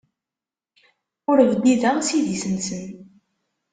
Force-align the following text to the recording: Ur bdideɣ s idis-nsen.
Ur 1.31 1.37
bdideɣ 1.51 1.97
s 2.01 2.09
idis-nsen. 2.17 2.85